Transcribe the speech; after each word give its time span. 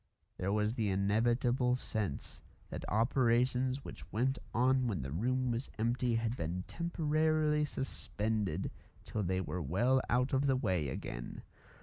There 0.37 0.51
was 0.51 0.73
the 0.73 0.89
inevitable 0.89 1.75
sense 1.75 2.41
that 2.71 2.89
operations 2.89 3.85
which 3.85 4.11
went 4.11 4.39
on 4.51 4.87
when 4.87 5.03
the 5.03 5.11
room 5.11 5.51
was 5.51 5.69
empty 5.77 6.15
had 6.15 6.35
been 6.35 6.63
temporarily 6.67 7.65
suspended 7.65 8.71
till 9.03 9.21
they 9.21 9.41
were 9.41 9.61
well 9.61 10.01
out 10.09 10.33
of 10.33 10.47
the 10.47 10.55
way 10.55 10.89
again. 10.89 11.43